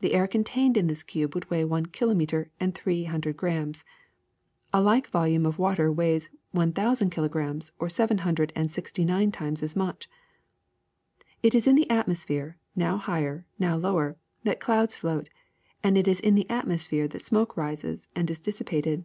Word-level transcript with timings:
The 0.00 0.14
air 0.14 0.26
contained 0.26 0.76
in 0.76 0.88
this 0.88 1.04
cube 1.04 1.36
would 1.36 1.48
weigh 1.48 1.64
one 1.64 1.86
kilo 1.86 2.14
meter 2.14 2.50
and 2.58 2.74
three 2.74 3.04
hundred 3.04 3.36
grams. 3.36 3.84
A 4.72 4.82
like 4.82 5.06
volume 5.06 5.46
of 5.46 5.56
water 5.56 5.92
weighs 5.92 6.28
one 6.50 6.72
thousand 6.72 7.10
kilograms, 7.10 7.70
or 7.78 7.88
seven 7.88 8.18
hun 8.26 8.34
dred 8.34 8.52
and 8.56 8.68
sixty 8.68 9.04
nine 9.04 9.30
times 9.30 9.62
as 9.62 9.76
much. 9.76 10.10
^^It 11.44 11.54
is 11.54 11.68
in 11.68 11.76
the 11.76 11.88
atmosphere, 11.88 12.58
now 12.74 12.96
higher, 12.96 13.46
now 13.56 13.76
lower, 13.76 14.16
that 14.42 14.58
the 14.58 14.64
clouds 14.64 14.96
float; 14.96 15.30
and 15.80 15.96
it 15.96 16.08
is 16.08 16.18
in 16.18 16.34
the 16.34 16.50
atmosphere 16.50 17.06
that 17.06 17.20
smoke 17.20 17.56
rises 17.56 18.08
and 18.16 18.28
is 18.32 18.40
dissipated. 18.40 19.04